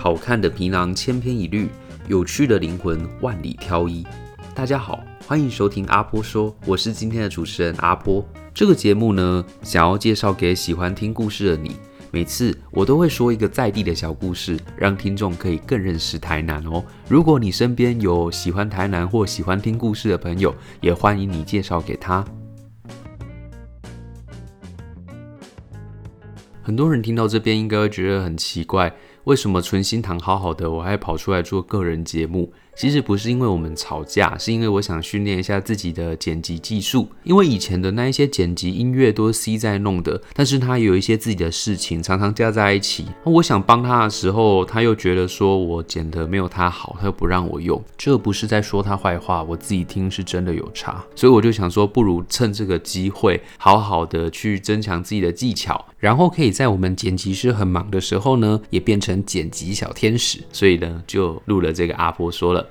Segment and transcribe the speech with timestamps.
[0.00, 1.68] 好看的皮囊千篇一律，
[2.08, 4.02] 有趣的灵魂万里挑一。
[4.54, 8.26] 大家好，欢迎收听阿波说，我是今天的主持人阿波。
[8.54, 11.76] 这个节目呢，想要介绍给喜欢听故事的你。
[12.10, 16.82] 每次我都会说一个在地的小故事，让听众可以更认识台南哦。
[17.06, 22.24] 如果你身边有喜欢台南或喜欢听故事的朋友，也欢迎你介绍给他。
[26.62, 28.94] 很多人听到这边应该会觉得很奇怪，
[29.24, 32.52] 为什么存心堂好好的，我还跑出来做个人节目？
[32.80, 37.06] 其实不是因为我们吵架，是因为我想训练一下自己的剪辑技术。
[37.24, 43.04] 因为以前的那一些剪辑音乐都是 C 在弄的，但是他有一些自己的事情，常常加在一起。
[43.22, 47.78] 那我想帮他的时候，他又觉得说我剪得没有他好，他又不让我用。
[47.98, 51.04] 这不是在说他坏话，我自己听是真的有差。
[51.14, 60.38] 所以我就想说，不如趁这个机会，好好的去增强自己的技巧，然后可以在我们剪辑师很忙的时候呢，也变成剪辑小天使。
[60.50, 62.69] 所以呢，就录了这个阿波说了。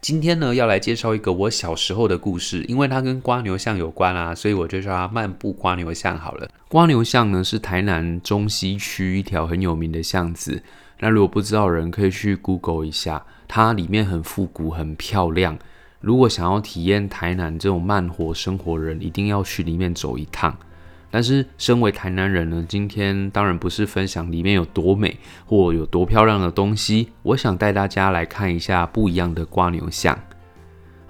[0.00, 6.48] 今天呢，要来介绍一个我小时候的故事，因为它跟蜗牛巷有关啊，所以我就叫它漫步蜗牛巷好了。
[6.70, 10.62] 蜗牛巷呢，是台南中西区一条很有名的巷子。
[11.00, 15.58] 那如果不知道的人，可以去 Google 一下，它里面很复古，很漂亮。
[16.00, 20.56] 如果想要体验台南这种慢活生活的人，一定要去里面走一趟。
[21.10, 30.18] 但是，身为台南人呢，今天当然不是分享里面有多美或有多漂亮的东西，我想带大家来看一下不一样的瓜牛巷。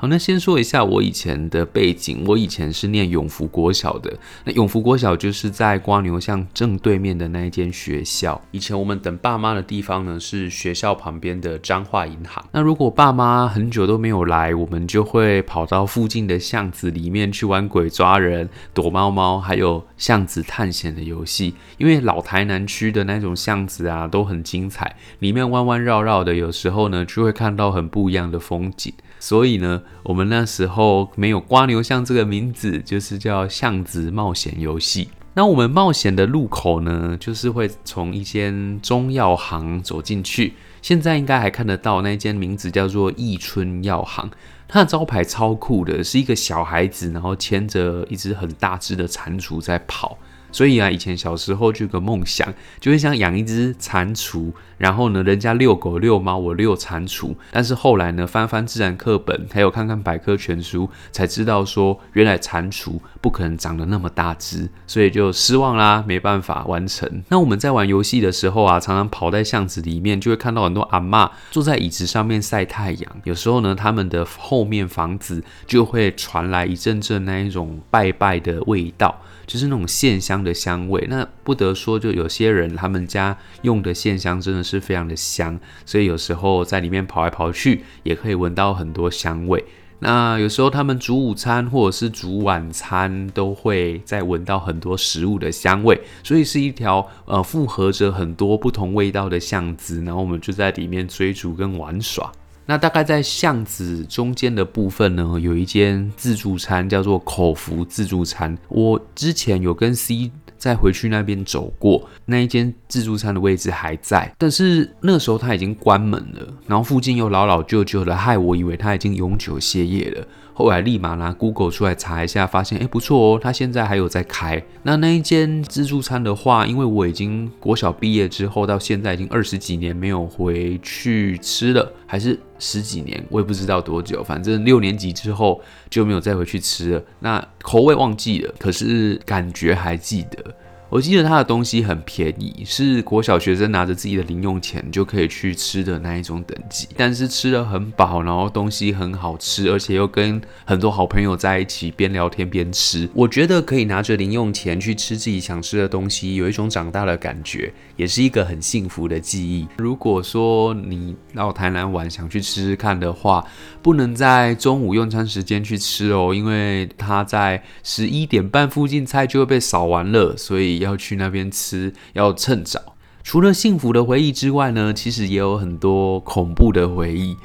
[0.00, 2.22] 好，那先说一下我以前的背景。
[2.24, 8.40] 我以前是念永福国小的，那永福国小就是在瓜牛巷正对面的那一间学校。
[8.52, 12.44] 以前我们等爸妈的地方呢，是学校旁边的彰化银行。
[12.52, 21.54] 那如果爸妈很久都没有来，我们就会跑到附近的巷子里面去玩鬼抓人、躲猫猫，还有巷子探险的游戏。
[21.76, 28.94] 因为老台南区的那种巷子啊，都很精彩，里面弯弯绕绕的，有时候呢就会看到很不一样的风景。
[29.20, 35.08] 所以呢，我们那时候没有瓜牛巷这个名字，就是叫巷子冒险游戏。
[35.34, 40.54] 那我们冒险的路口呢，就是会从一间中药行走进去。
[40.82, 44.28] 现在应该还看得到那间名字叫做益春药行，
[44.66, 50.18] 它的招牌超酷的，是一个小孩子，然后牵着一只很大只的蟾蜍在跑。
[50.50, 54.52] 所以啊，以前小时候就有个梦想，就会想养一只蟾蜍。
[54.78, 57.34] 然后呢，人家遛狗遛猫，我遛蟾蜍。
[57.50, 67.24] 但是后来呢，翻翻自然课本，还有看看百科全书，才知道说，原来蟾蜍不可能长得那么大只，所以就失望啦，没办法完成。
[67.28, 73.20] 那我们在玩游戏的时候啊，常常跑在巷子里面，就会看到很多阿嬷坐在椅子上面晒太阳。
[73.24, 79.20] 有时候呢，他们的后面房子就会传来一阵阵那一种拜拜的味道。
[79.48, 89.64] 就是那种线香的香味，那不得说，就有些人他们家用的线香真的是非常的香，所以有时候在里面跑来跑去，也可以闻到很多香味。
[90.00, 102.30] 那有时候他们煮午餐或者是煮晚餐，都会再闻到很多食物的香味，所以是一条呃复合着很多不同味道的巷子，然后我们就在里面追逐跟玩耍。
[102.70, 108.58] 那大概在巷子中间的部分呢，有一间自助餐，叫做口福自助餐。
[108.68, 120.26] 我之前有跟 C 再回去那边走过，那一间自助餐的位置还在，但是那时候它已经关门了，然后附近又老老旧旧的，害我以为它已经永久歇业了。
[120.58, 124.60] 后来立马拿 Google 出来查一下，发现哎不错哦，他现在还有在开。
[124.82, 137.02] 那那一间自助餐的话，因为我已经国小毕业之后到现在已经二十几年没有回去吃了，还是十几年，我也不知道多久，反正六年级之后就没有再回去吃了。
[137.20, 140.44] 那口味忘记了，可是感觉还记得。
[140.90, 146.88] 我记得他的东西很便宜，是国小学生拿着自己的零用钱就可以去吃的那一种等级。
[146.96, 153.06] 但是吃得很饱，然后东西很好吃，而且又跟很多好朋友在一起边聊天边吃。
[153.12, 159.68] 我觉得可以拿着零用钱去吃自己想吃的东西，有一种长大的感觉，也是一个很幸福的记忆。
[159.76, 163.44] 如果说你到台南玩想去吃吃看的话，
[163.82, 170.77] 不能在中午用餐时间去吃哦，因为他在十一点半附近菜就会被扫完了，所以。
[170.78, 172.96] 要去那边吃，要趁早。
[173.22, 177.36] 除了幸福的回忆之外呢，其实也有很多恐怖的回忆。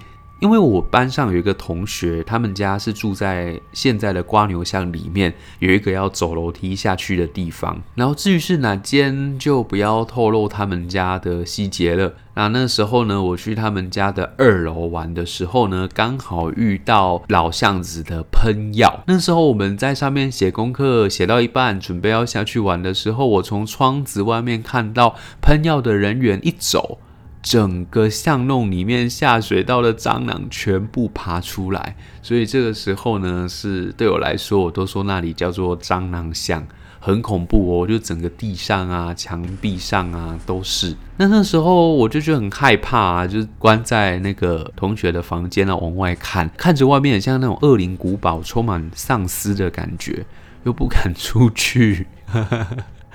[0.44, 7.82] 因为我班上有一个同学，他们家是住在现在的瓜牛巷里面，有一个要走楼梯下去的地方。
[7.96, 12.16] 然后至于是哪间，就不要透露他们家的细节了。
[12.36, 19.04] 那那时候呢，我去他们家的二楼玩的时候呢，刚好遇到老巷子的喷药。
[19.08, 26.98] 那时候我们在上面写功课，写到一半，准备要下去玩的时候，我从窗子外面看到喷药的人员一走。
[27.44, 36.66] 整个巷弄里面下水道的蟑螂全部爬出来，所以这个时候呢，是对我来说，我都说那里叫做蟑螂巷，
[37.02, 40.96] 很恐怖哦，就整个地上啊、墙壁上啊都是。
[41.18, 50.26] 那那时候我就觉得很害怕啊，就关在那个同学的房间啊，往外看，看着外面很像那种恶灵古堡，充满丧尸的感觉，
[50.64, 52.08] 又不敢出去。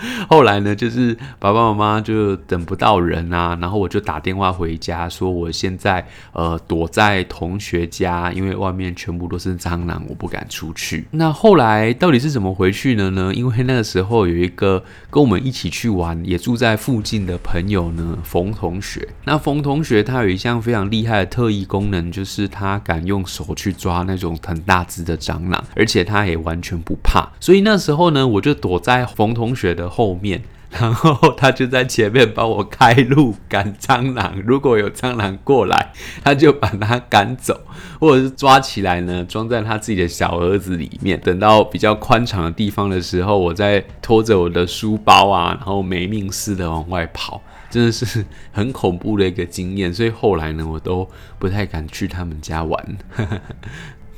[0.29, 11.07] 后来呢，就是爸爸妈妈就等不到人啊，然后我就打电话回家，说我现在呃躲在同学家，因为外面全部都是蟑螂，我不敢出去。
[11.11, 13.33] 那后来到底是怎么回去的呢？
[13.35, 19.07] 因为那个时候有一个跟我们一起去玩，也住在附近的朋友呢，冯同学。
[19.25, 27.29] 那冯同学他有一项非常厉害的特异功能，就是他敢用手去抓那种很大只的蟑螂，而且他也完全不怕。
[27.41, 34.35] 所以那时候呢，我就躲在冯同学的后面， 然后他就在前面帮我开路赶蟑螂。
[34.45, 35.93] 如果有蟑螂过来，
[36.23, 37.59] 他就把它赶走，
[37.99, 41.19] 或者是抓起来呢，装在他自己的小盒子里面。
[41.21, 49.93] 等到比较宽敞的地方的时候，我再拖着我的书包啊，然后没命似的往外跑，真的是很恐怖的一个经验。
[49.93, 51.09] 所以后来呢，我都
[51.39, 52.99] 不太敢去他们家玩。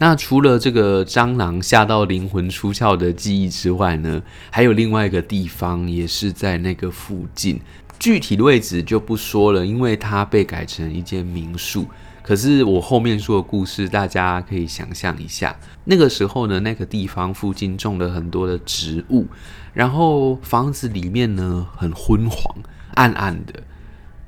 [0.02, 7.60] 那除了这个蟑螂吓到灵魂出窍的记忆之外呢，还有另外一个地方也是在那个附近，
[7.98, 11.86] 具体的位置就不说了，因为它被改成一间民宿。
[12.22, 15.54] 可是我后面说的故事，大家可以想象一下，
[15.84, 19.26] 那个时候呢，那个地方附近种了很多的植物，
[19.74, 22.56] 然后房子里面呢很昏黄，
[22.94, 23.52] 暗暗的。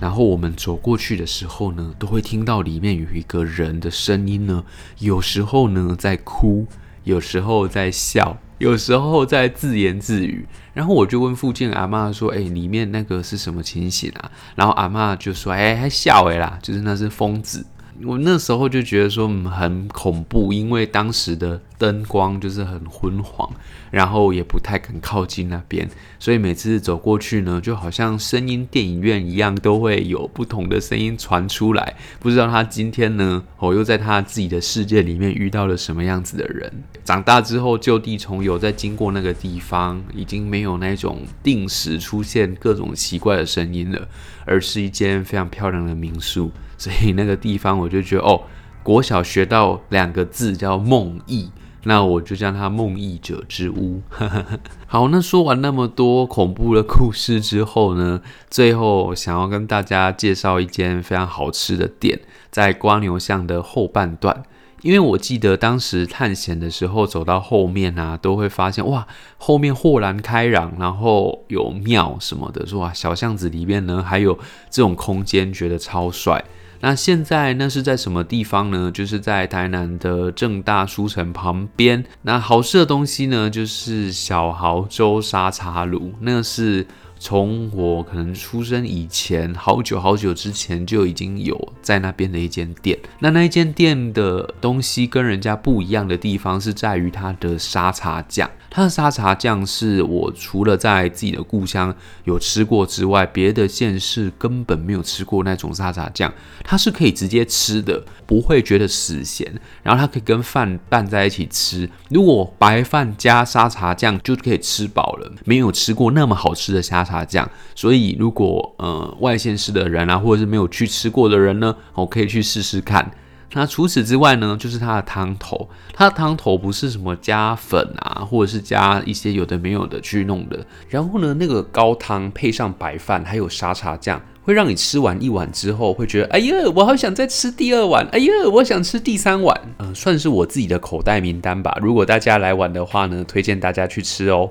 [0.02, 4.64] 然后我们走过去的时候呢，都会听到里面有一个人的声音呢，
[4.98, 6.66] 有时候呢在哭，
[7.04, 10.44] 有时候在笑，有时候在自言自语。
[10.74, 17.64] 然后我就问附近阿嬷说：“哎，里面那个是什么情形啊？”然后阿嬷就说：“哎，还笑哎啦，就是那是疯子。”
[18.04, 23.48] 我那时候就觉得说，嗯，很恐怖，因为当时的灯光就是很昏黄，
[23.90, 31.94] 然后也不太敢靠近那边，所以每次走过去呢，就好像声音电影院一样，都会有不同的声音传出来。
[32.18, 36.72] 不知道他今天呢， 哦，又在他自己的世界里面遇到了什么样子的人。
[37.04, 44.08] 长大之后就地重游，在经过那个地方，已经没有那种定时出现各种奇怪的声音了，
[44.44, 46.50] 而是一间非常漂亮的民宿。
[46.82, 48.42] 所以那个地方我就觉得哦，
[48.82, 51.48] 国小学到两个字叫梦忆，
[51.84, 54.02] 那我就叫它梦忆者之屋。
[54.88, 58.20] 好，那说完那么多恐怖的故事之后呢，
[58.50, 62.18] 最后想要跟大家介绍一间非常好吃的店，
[62.50, 64.42] 在蜗牛巷的后半段。
[64.80, 69.06] 因为我记得当时探险的时候，走到后面啊，都会发现哇，
[69.36, 74.36] 后面豁然开朗，然后有庙什么的，说哇，小巷子里面呢还有
[74.68, 76.44] 这种空间，觉得超帅。
[76.82, 78.90] 那现在那是在什么地方呢？
[78.92, 82.04] 就是在台南的正大书城旁边。
[82.20, 86.86] 那好吃的东西呢，就是小豪州沙茶炉，那是。
[87.24, 92.98] 从我可能出生以前，好久好久之前就已经有在那边的一间店。
[93.20, 98.50] 那那一间店的东西跟人家不一样的地方是在于它的沙茶酱。
[98.74, 106.32] 它的沙茶酱是我除了在自己的故乡有吃过之外，别的县市根本没有吃过那种沙茶酱。
[106.64, 109.52] 它是可以直接吃的，不会觉得死咸，
[109.82, 111.86] 然后它可以跟饭拌在一起吃。
[112.08, 115.30] 如果白饭加沙茶酱就可以吃饱了。
[115.44, 123.12] 没有吃过那么好吃的沙茶酱，所以如果呃外县市的人啊，或者是没有去吃过的人呢，我可以去试试看。
[123.54, 125.68] 那除此之外呢，就是它的汤头。
[125.92, 130.58] 它的汤头不是什么加粉啊，或者是加一些有的没有的去弄的。
[130.88, 138.06] 然后呢，那个高汤配上白饭，还有沙茶酱，会让你吃完一碗之后，会觉得哎呀，我好想再吃第二碗。
[138.12, 139.60] 哎呀，我想吃第三碗。
[139.78, 141.76] 嗯、算是我自己的口袋名单吧。
[141.82, 144.50] 如果大家来玩的话呢，推荐大家去吃哦。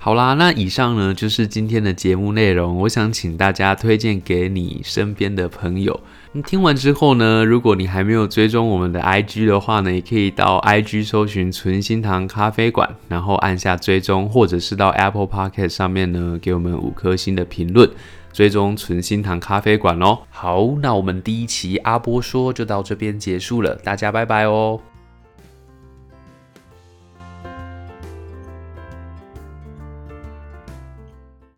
[0.00, 2.78] 好啦，那以上呢就是今天的节目内容。
[2.78, 6.00] 我想请大家推荐给你身边的朋友。
[6.46, 17.90] 听完之后呢，如果你还没有追踪我们的 IG 的话呢，也可以到 IG 搜寻“存心堂咖啡馆”，然后按下追踪，或者是到 Apple Podcast 上面呢给我们五颗星的评论。
[18.32, 20.20] 追踪存心堂咖啡馆哦。
[20.30, 24.78] 好，那我们第一期阿波说就到这边结束了，大家拜拜哦。